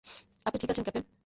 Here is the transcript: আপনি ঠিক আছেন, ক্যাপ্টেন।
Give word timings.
আপনি 0.45 0.57
ঠিক 0.59 0.69
আছেন, 0.69 0.83
ক্যাপ্টেন। 0.83 1.05